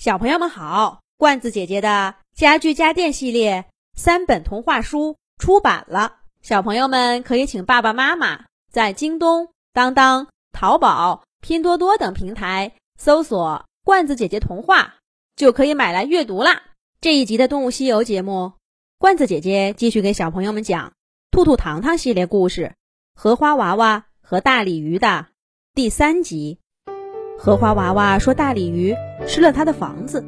[0.00, 14.94] 小朋友们好，罐子姐姐的家具家电系列三本童话书出版了，小朋友们可以请爸爸妈妈在京东、当当、淘宝、拼多多等平台搜索“罐子姐姐童话”，
[15.36, 16.62] 就可以买来阅读啦。
[17.02, 18.54] 这一集的《动物西游》节目，
[18.96, 20.88] 罐子姐姐继续给小朋友们讲
[21.30, 22.72] 《兔兔糖糖》系列故事
[23.20, 25.26] 《荷花娃娃和大鲤鱼》的
[25.74, 26.59] 第三集。
[27.42, 28.94] 荷花娃娃说：“大鲤鱼
[29.26, 30.22] 吃了他的房子。”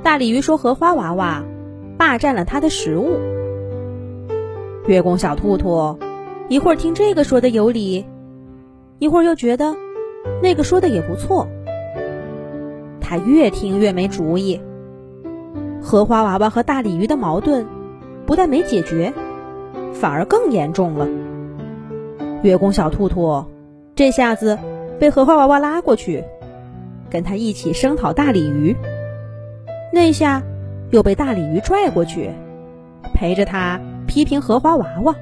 [0.00, 1.42] 大鲤鱼说：“荷花娃娃
[1.98, 3.18] 霸占了他的食物。”
[4.86, 5.98] 月宫小兔兔
[6.48, 8.06] 一会儿听这个说的有理，
[9.00, 9.74] 一会儿又觉得
[10.40, 11.48] 那个说的也不错。
[13.00, 14.60] 他越听越没主意。
[15.82, 17.66] 荷花娃娃和大鲤鱼的矛盾
[18.24, 19.12] 不但没解决，
[19.92, 21.08] 反而更严重了。
[22.42, 23.44] 月宫小兔兔
[23.96, 24.56] 这下子。
[25.02, 26.22] 被荷花娃娃拉过去，
[27.10, 28.76] 跟他一起声讨大鲤鱼。
[29.92, 30.44] 那下
[30.92, 32.30] 又被大鲤鱼拽过去，
[33.12, 35.16] 陪着他批评荷花娃娃。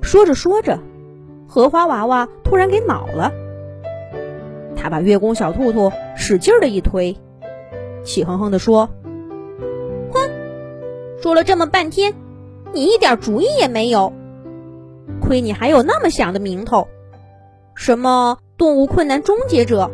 [0.00, 0.78] 说着说着，
[1.46, 3.30] 荷花娃娃突然给恼了，
[4.74, 7.18] 他把月宫小兔兔使劲的一推，
[8.04, 8.88] 气哼哼的说
[10.14, 10.30] ：“哼，
[11.20, 12.14] 说了这么半天，
[12.72, 14.14] 你一点主意也没有。
[15.20, 16.88] 亏你还有那么响的名头。”
[17.74, 19.90] 什么动物困难终结者？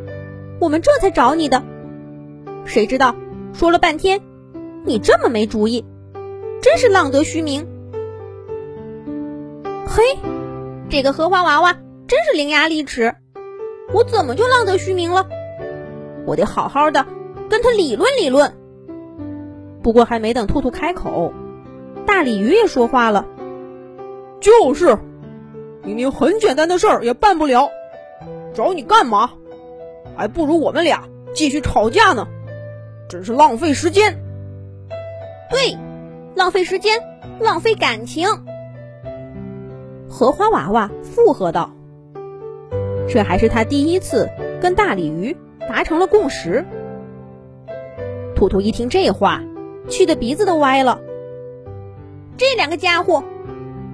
[0.61, 1.63] 我们这才找你的。
[2.65, 3.15] 谁知道
[3.53, 4.21] 说了半天，
[4.85, 5.85] 你这么没主意，
[6.63, 7.67] 真是浪得虚名。
[9.87, 10.03] 嘿，
[10.89, 11.73] 这个荷花娃娃
[12.09, 13.15] 真是伶牙俐齿，
[13.93, 15.29] 我怎么就浪得虚名了？
[16.27, 17.07] 我得好好的
[17.49, 18.53] 跟他理论理论。
[19.83, 21.33] 不过还没等兔兔开口，
[22.05, 23.27] 大鲤鱼也说话了
[24.41, 24.99] ：“就是。”
[25.87, 27.71] 明明很简单的事儿也办不了，
[28.53, 29.31] 找你干嘛？
[30.17, 32.27] 还不如我们俩继续吵架呢，
[33.09, 34.19] 真是浪费时间。
[35.49, 35.79] 对，
[36.35, 37.01] 浪费时间，
[37.39, 38.27] 浪费感情。
[40.11, 41.71] 荷花娃娃附和道
[43.09, 44.29] ：“这还是他第一次
[44.61, 45.37] 跟大鲤鱼
[45.69, 46.65] 达成了共识。”
[48.35, 49.41] 兔兔一听这话，
[49.89, 51.01] 气得鼻子都歪了。
[52.37, 53.23] 这两个家伙，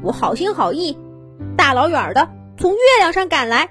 [0.02, 0.96] 我好心好意。
[1.56, 3.70] 大老远的从月亮上赶来，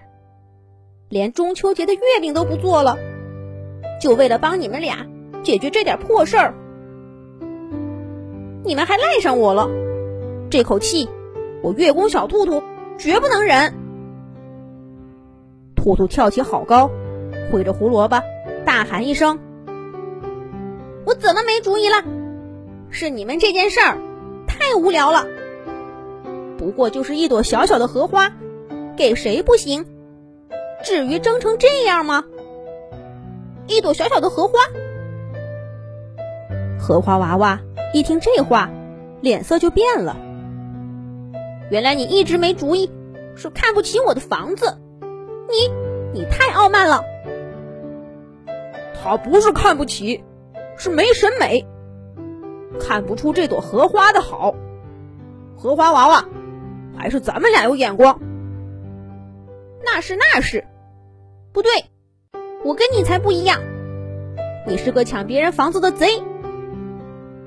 [1.10, 2.98] 连中秋节的月饼都不做了，
[4.02, 5.06] 就为了帮你们俩
[5.44, 6.54] 解决这点破事儿。
[8.64, 9.70] 你们还赖上我了，
[10.50, 11.10] 这口气
[11.64, 12.64] 我月宫小兔兔
[12.98, 13.74] 绝不能忍。
[15.76, 16.90] 兔兔跳起好高，
[17.52, 18.22] 挥着胡萝卜，
[18.66, 19.40] 大喊一声
[21.06, 22.04] ：“我怎么没主意了？
[22.92, 23.98] 是你们这件事儿
[24.48, 25.26] 太无聊了。”
[26.62, 28.32] 不过就是一朵小小的荷花，
[28.96, 29.84] 给谁不行？
[30.84, 32.24] 至于争成这样吗？
[33.66, 34.60] 一朵小小的荷花，
[36.80, 37.60] 荷花娃娃
[37.96, 38.70] 一听这话，
[39.22, 40.16] 脸色就变了。
[41.72, 42.92] 原来你一直没主意，
[43.36, 44.78] 是看不起我的房子。
[45.50, 45.74] 你，
[46.14, 47.04] 你太傲慢了。
[49.02, 50.24] 他不是看不起，
[50.78, 51.66] 是没审美，
[52.80, 54.54] 看不出这朵荷花的好。
[55.58, 56.24] 荷花娃娃。
[56.98, 58.20] 还是咱们俩有眼光，
[59.84, 60.66] 那是那是，
[61.52, 61.72] 不对，
[62.64, 63.62] 我跟你才不一样，
[64.68, 66.24] 你是个抢别人房子的贼。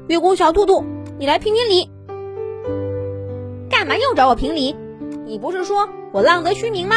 [0.09, 0.85] 月宫小兔兔，
[1.19, 1.91] 你来评评理，
[3.71, 4.77] 干嘛又找我评理？
[5.25, 6.97] 你不是说我浪得虚名吗？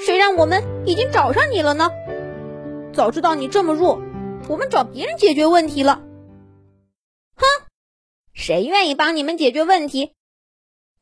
[0.00, 1.90] 谁让我们已经找上你了呢？
[2.92, 4.00] 早知道你这么弱，
[4.48, 6.00] 我们找别人解决问题了。
[8.38, 10.14] 谁愿意帮你们解决问题？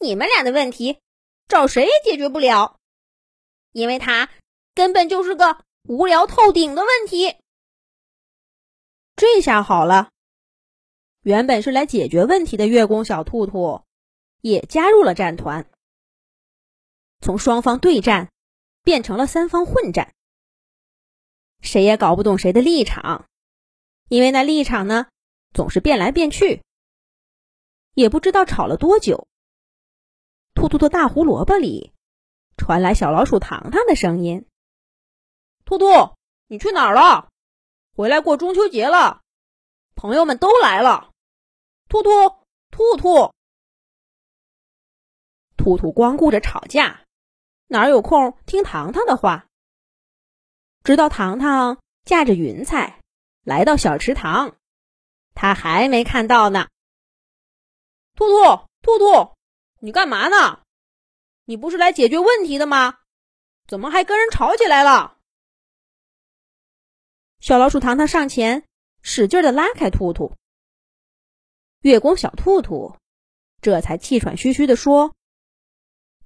[0.01, 0.99] 你们俩的问题
[1.47, 2.79] 找谁也解决不了，
[3.73, 4.31] 因为他
[4.75, 7.37] 根本就是个无聊透顶的问题。
[9.17, 10.09] 这下好了，
[11.21, 13.83] 原本是来解决问题的月宫小兔兔
[14.41, 15.71] 也加入了战团，
[17.21, 18.33] 从双方对战
[18.83, 20.15] 变成了三方混战，
[21.61, 23.29] 谁也搞不懂谁的立场，
[24.09, 25.07] 因为那立场呢
[25.53, 26.63] 总是变来变去。
[27.97, 29.27] 也不知道吵了多久，
[30.53, 31.95] 兔兔的大胡萝卜里
[32.59, 34.47] 传来小老鼠糖糖的声音
[35.65, 35.87] ：“兔兔，
[36.47, 37.31] 你去哪儿了？
[37.95, 39.23] 回来过中秋节了，
[39.95, 41.11] 朋友们都来了。”
[41.89, 42.11] 兔兔，
[42.71, 43.33] 兔兔，
[45.57, 47.01] 兔兔光顾着吵架，
[47.67, 49.47] 哪有空听糖糖的话？
[50.85, 53.01] 直到糖糖驾着云彩
[53.43, 54.55] 来到小池塘，
[55.35, 56.69] 他还没看到呢。
[58.17, 59.37] 兔兔，兔兔，
[59.81, 60.63] 你干嘛呢？
[61.45, 62.99] 你不是来解决问题的吗？
[63.69, 65.19] 怎么还跟人吵起来了？
[67.41, 68.67] 小老鼠糖糖上前，
[69.03, 70.35] 使劲的拉开兔兔。
[71.81, 72.97] 月宫小兔兔
[73.61, 75.15] 这才气喘吁吁的说：“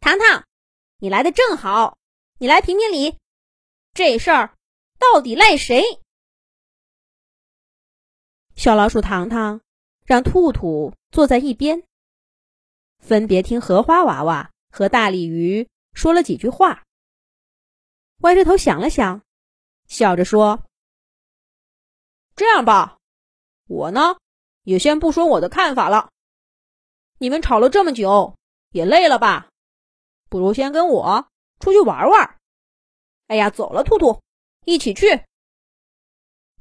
[0.01, 0.47] 糖糖，
[0.99, 1.99] 你来的正好，
[2.39, 3.19] 你来评评理，
[3.93, 4.57] 这事儿
[4.97, 5.83] 到底赖谁？”
[8.55, 9.61] 小老鼠糖糖
[10.07, 11.83] 让兔兔坐在一边，
[12.99, 16.85] 分别听荷花娃娃和大鲤鱼说了几句话。
[18.19, 19.23] 歪着头想了想，
[19.89, 20.65] 笑着说。
[22.37, 22.99] 这样吧，
[23.67, 24.17] 我呢
[24.63, 26.11] 也先不说我的看法了。
[27.19, 28.37] 你们吵了这么久，
[28.71, 29.51] 也累了吧？
[30.29, 31.29] 不如先跟我
[31.59, 32.39] 出去玩玩。
[33.27, 34.23] 哎呀，走了，兔兔，
[34.65, 35.25] 一起去。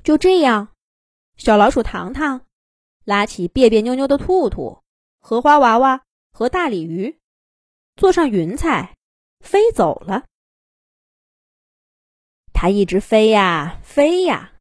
[0.03, 0.73] 就这样，
[1.37, 2.45] 小老鼠糖糖
[3.09, 4.83] 拉起别别扭扭的兔兔、
[5.17, 7.19] 荷花娃娃和大鲤鱼，
[7.95, 8.95] 坐上云彩
[9.39, 10.27] 飞走了。
[12.53, 14.53] 它一直飞呀飞呀。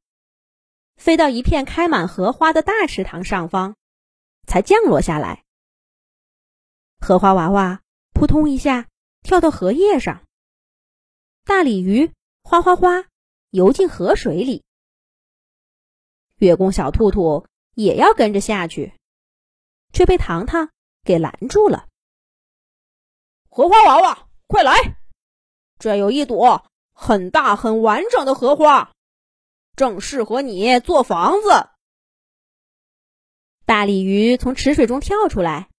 [0.97, 3.77] 飞到一片开满荷花的大池塘上方，
[4.47, 5.45] 才降落下来。
[6.99, 7.83] 荷花娃娃
[8.15, 8.89] 扑通一下
[9.21, 10.25] 跳到荷叶上，
[11.45, 12.11] 大鲤鱼
[12.43, 13.05] 哗哗哗
[13.51, 14.65] 游进河水里。
[16.37, 17.47] 月宫小兔兔
[17.79, 18.93] 也要跟着下去，
[19.93, 20.69] 却被糖糖
[21.05, 21.87] 给拦住了。
[23.49, 24.99] 荷花娃娃，快来！
[25.79, 28.93] 这有一朵很大很完整的荷花。
[29.77, 31.71] 正适合你做房子。
[33.65, 35.71] 大鲤鱼从池水中跳出来，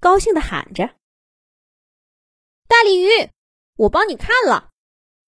[0.00, 0.96] 高兴的喊着
[2.66, 3.30] ：“大鲤鱼，
[3.76, 4.70] 我帮你看了，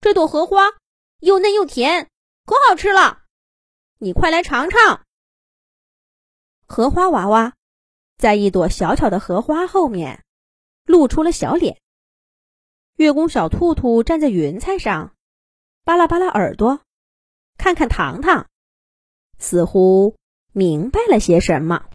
[0.01, 0.71] 这朵荷花
[1.19, 2.09] 又嫩又甜，
[2.47, 3.25] 可好吃了，
[3.99, 5.05] 你快来尝尝。”
[6.67, 7.55] 荷花娃娃
[8.17, 10.25] 在一朵小巧的荷花后面
[10.85, 11.79] 露出了小脸。
[12.97, 15.15] 月宫小兔兔站在云彩上，
[15.85, 16.81] 扒拉扒拉耳朵。
[17.57, 18.49] 看看糖糖，
[19.39, 20.17] 似乎
[20.53, 21.87] 明白了些什么。